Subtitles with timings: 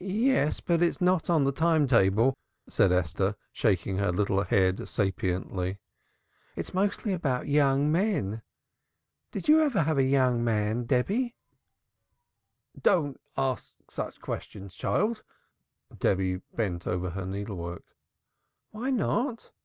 [0.00, 5.78] "Yes, but it's not on the Time Table," said Esther, shaking her little head sapiently.
[6.54, 8.42] "It's mostly about young men.
[9.32, 11.34] Did you ever have a young man, Debby?"
[12.80, 15.24] "Don't don't ask such questions, child!"
[15.98, 17.82] Debby bent over her needle work.
[18.70, 19.50] "Why not?"